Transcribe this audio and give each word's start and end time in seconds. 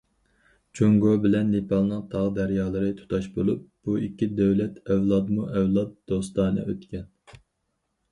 جۇڭگو 0.77 1.09
بىلەن 1.25 1.49
نېپالنىڭ 1.55 1.99
تاغ- 2.13 2.31
دەريالىرى 2.37 2.87
تۇتاش 3.01 3.27
بولۇپ، 3.35 3.67
بۇ 3.89 3.97
ئىككى 4.07 4.29
دۆلەت 4.39 4.81
ئەۋلادمۇ 4.95 5.45
ئەۋلاد 5.59 5.93
دوستانە 6.13 6.65
ئۆتكەن. 6.73 7.05